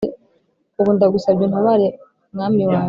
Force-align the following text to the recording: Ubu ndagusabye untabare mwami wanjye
Ubu 0.79 0.89
ndagusabye 0.95 1.43
untabare 1.45 1.87
mwami 2.33 2.61
wanjye 2.69 2.79